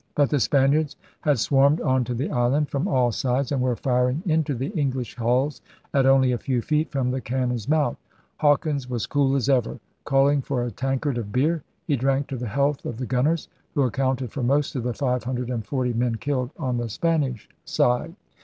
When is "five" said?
14.95-15.23